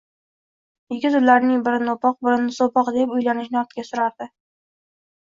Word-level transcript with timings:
Yigit 0.93 1.17
ularning 1.17 1.59
birini 1.67 1.93
o`poq, 1.93 2.15
birini 2.27 2.55
so`poq 2.55 2.89
deb 2.95 3.13
uylanishni 3.17 3.59
ortga 3.61 3.85
surardi 3.91 4.29